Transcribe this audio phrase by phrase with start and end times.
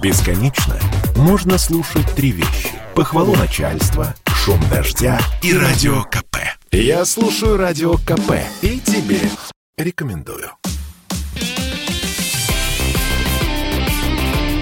[0.00, 0.76] Бесконечно
[1.16, 2.70] можно слушать три вещи.
[2.94, 6.36] Похвалу начальства, шум дождя и радио КП.
[6.70, 9.18] Я слушаю радио КП и тебе
[9.76, 10.50] рекомендую.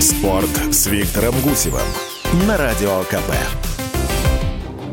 [0.00, 1.82] Спорт с Виктором Гусевым
[2.46, 3.34] на радио КП.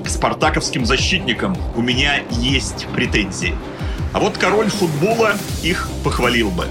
[0.05, 3.55] Спартаковским защитникам у меня есть претензии.
[4.11, 6.67] А вот король футбола их похвалил бы.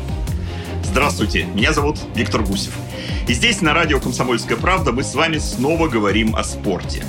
[0.83, 2.75] Здравствуйте, меня зовут Виктор Гусев.
[3.27, 7.03] И здесь на радио «Комсомольская правда» мы с вами снова говорим о спорте.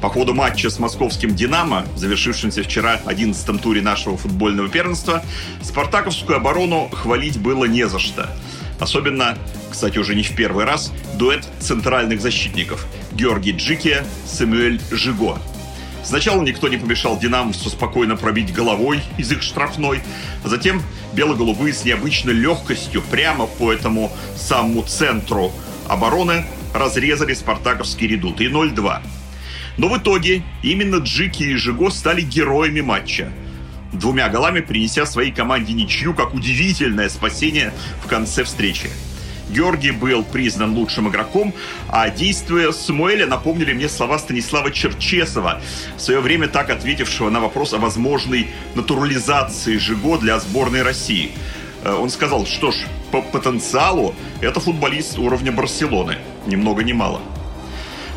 [0.00, 5.24] По ходу матча с московским «Динамо», завершившимся вчера 11-м туре нашего футбольного первенства,
[5.62, 8.30] спартаковскую оборону хвалить было не за что.
[8.78, 9.36] Особенно,
[9.68, 15.40] кстати, уже не в первый раз, дуэт центральных защитников Георгий Джикия, Самуэль Жиго–
[16.06, 20.02] Сначала никто не помешал динамовцу спокойно пробить головой из их штрафной,
[20.44, 20.80] а затем
[21.14, 25.50] бело-голубые с необычной легкостью прямо по этому самому центру
[25.88, 28.40] обороны разрезали спартаковский редут.
[28.40, 29.02] И 0-2.
[29.78, 33.32] Но в итоге именно Джики и Жиго стали героями матча.
[33.92, 37.72] Двумя голами принеся своей команде ничью, как удивительное спасение
[38.04, 38.90] в конце встречи.
[39.48, 41.54] Георгий был признан лучшим игроком,
[41.88, 45.60] а действия Самуэля напомнили мне слова Станислава Черчесова,
[45.96, 51.32] в свое время так ответившего на вопрос о возможной натурализации Жиго для сборной России.
[51.84, 52.76] Э, он сказал, что ж,
[53.10, 57.20] по потенциалу это футболист уровня Барселоны, ни много ни мало.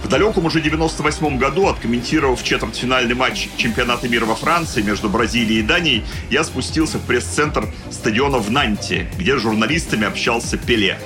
[0.04, 5.64] В далеком уже 98 году, откомментировав четвертьфинальный матч чемпионата мира во Франции между Бразилией и
[5.64, 10.98] Данией, я спустился в пресс-центр стадиона в Нанте, где с журналистами общался Пеле.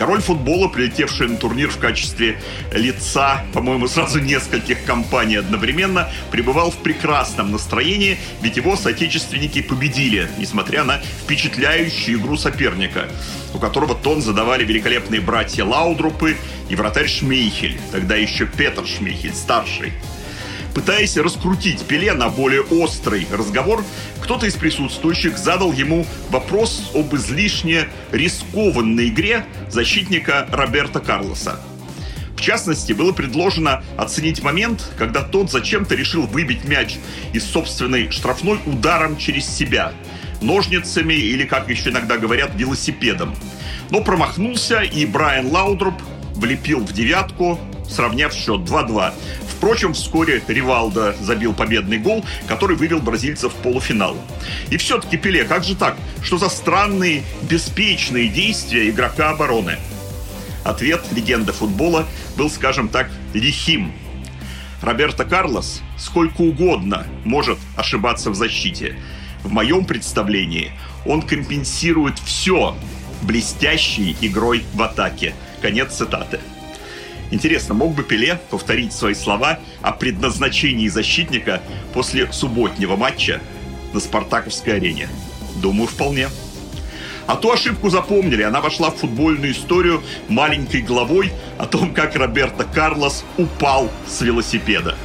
[0.00, 2.40] Король футбола, прилетевший на турнир в качестве
[2.72, 10.84] лица, по-моему, сразу нескольких компаний одновременно, пребывал в прекрасном настроении, ведь его соотечественники победили, несмотря
[10.84, 13.10] на впечатляющую игру соперника,
[13.52, 16.38] у которого тон задавали великолепные братья Лаудрупы
[16.70, 19.92] и вратарь Шмейхель, тогда еще Петр Шмейхель, старший.
[20.74, 23.84] Пытаясь раскрутить Пеле на более острый разговор,
[24.22, 31.60] кто-то из присутствующих задал ему вопрос об излишне рискованной игре защитника Роберта Карлоса.
[32.36, 36.96] В частности, было предложено оценить момент, когда тот зачем-то решил выбить мяч
[37.34, 39.92] из собственной штрафной ударом через себя,
[40.40, 43.36] ножницами или, как еще иногда говорят, велосипедом.
[43.90, 46.00] Но промахнулся, и Брайан Лаудруп
[46.34, 49.12] влепил в девятку, сравняв счет 2-2.
[49.60, 54.16] Впрочем, вскоре Ривалдо забил победный гол, который вывел бразильцев в полуфинал.
[54.70, 55.98] И все-таки, Пеле, как же так?
[56.22, 59.76] Что за странные, беспечные действия игрока обороны?
[60.64, 62.06] Ответ легенды футбола
[62.38, 63.92] был, скажем так, лихим.
[64.80, 68.96] Роберто Карлос сколько угодно может ошибаться в защите.
[69.42, 70.72] В моем представлении
[71.04, 72.74] он компенсирует все
[73.20, 75.34] блестящей игрой в атаке.
[75.60, 76.40] Конец цитаты.
[77.30, 81.62] Интересно, мог бы Пеле повторить свои слова о предназначении защитника
[81.94, 83.40] после субботнего матча
[83.92, 85.08] на Спартаковской арене?
[85.62, 86.28] Думаю, вполне.
[87.26, 88.42] А ту ошибку запомнили.
[88.42, 94.96] Она вошла в футбольную историю маленькой главой о том, как Роберто Карлос упал с велосипеда.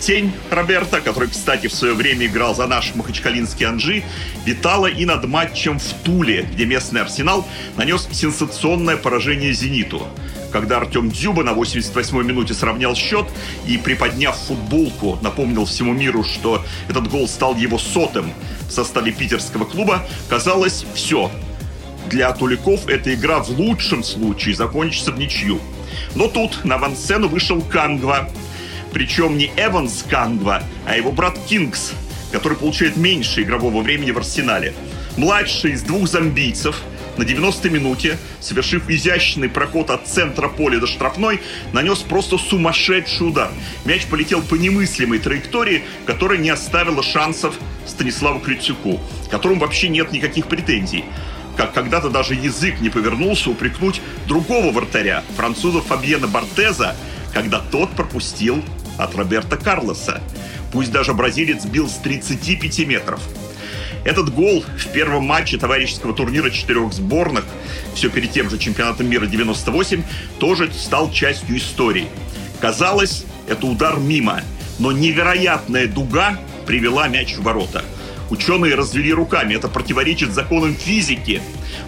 [0.00, 4.02] Тень Роберта, который, кстати, в свое время играл за наш махачкалинский Анжи,
[4.44, 7.48] витала и над матчем в Туле, где местный Арсенал
[7.78, 10.06] нанес сенсационное поражение «Зениту»
[10.54, 13.26] когда Артем Дзюба на 88-й минуте сравнял счет
[13.66, 18.32] и, приподняв футболку, напомнил всему миру, что этот гол стал его сотым
[18.68, 21.28] в составе питерского клуба, казалось, все.
[22.08, 25.58] Для Туликов эта игра в лучшем случае закончится в ничью.
[26.14, 28.30] Но тут на авансцену вышел Кангва.
[28.92, 31.94] Причем не Эванс Кангва, а его брат Кингс,
[32.30, 34.72] который получает меньше игрового времени в арсенале.
[35.16, 36.80] Младший из двух зомбийцев–
[37.18, 41.40] на 90-й минуте, совершив изящный проход от центра поля до штрафной,
[41.72, 43.50] нанес просто сумасшедший удар.
[43.84, 47.54] Мяч полетел по немыслимой траектории, которая не оставила шансов
[47.86, 51.04] Станиславу Крицюку, которому вообще нет никаких претензий.
[51.56, 56.96] Как когда-то даже язык не повернулся упрекнуть другого вратаря, француза Фабьена Бартеза,
[57.32, 58.62] когда тот пропустил
[58.98, 60.20] от Роберта Карлоса.
[60.72, 63.20] Пусть даже бразилец бил с 35 метров.
[64.04, 67.44] Этот гол в первом матче товарищеского турнира четырех сборных,
[67.94, 70.02] все перед тем же чемпионатом мира 98,
[70.38, 72.08] тоже стал частью истории.
[72.60, 74.42] Казалось, это удар мимо,
[74.78, 77.82] но невероятная дуга привела мяч в ворота.
[78.34, 81.40] Ученые развели руками, это противоречит законам физики.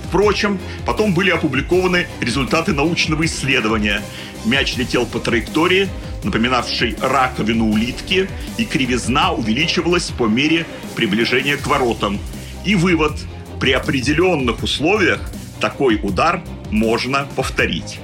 [0.04, 4.00] Впрочем, потом были опубликованы результаты научного исследования.
[4.44, 5.88] Мяч летел по траектории,
[6.22, 8.28] напоминавшей раковину улитки,
[8.58, 12.20] и кривизна увеличивалась по мере приближения к воротам.
[12.64, 13.18] И вывод–
[13.60, 15.20] при определенных условиях
[15.60, 17.98] такой удар можно повторить.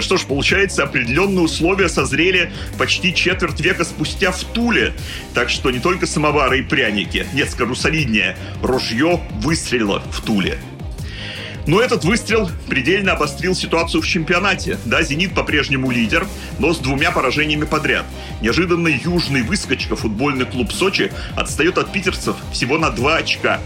[0.00, 4.92] Что ж, получается, определенные условия созрели почти четверть века спустя в Туле.
[5.34, 10.58] Так что не только самовары и пряники, нет, скажу солиднее, ружье выстрелило в Туле.
[11.66, 14.78] Но этот выстрел предельно обострил ситуацию в чемпионате.
[14.84, 16.26] Да, «Зенит» по-прежнему лидер,
[16.60, 18.06] но с двумя поражениями подряд.
[18.40, 23.60] Неожиданно южный выскочка футбольный клуб «Сочи» отстает от питерцев всего на два очка.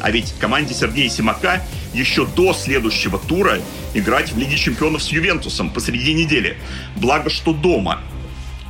[0.00, 3.58] А ведь команде Сергея Симака еще до следующего тура
[3.94, 6.56] играть в Лиге чемпионов с Ювентусом посреди недели.
[6.96, 8.00] Благо, что дома.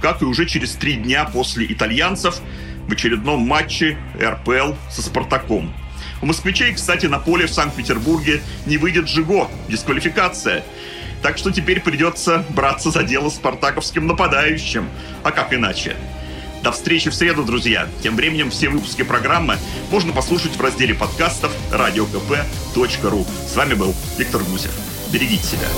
[0.00, 2.40] Как и уже через три дня после итальянцев
[2.88, 5.72] в очередном матче РПЛ со «Спартаком».
[6.22, 10.64] У москвичей, кстати, на поле в Санкт-Петербурге не выйдет Жиго, дисквалификация.
[11.23, 14.88] Так что теперь придется браться за дело спартаковским нападающим.
[15.23, 15.96] А как иначе?
[16.62, 17.89] До встречи в среду, друзья.
[18.03, 19.57] Тем временем все выпуски программы
[19.91, 23.27] можно послушать в разделе подкастов радиокп.ру.
[23.47, 24.73] С вами был Виктор Гусев.
[25.11, 25.69] Берегите себя.